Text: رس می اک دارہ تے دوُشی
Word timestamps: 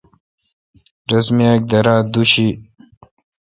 رس 1.09 1.27
می 1.35 1.45
اک 1.51 1.61
دارہ 1.69 1.95
تے 2.01 2.09
دوُشی 2.11 2.47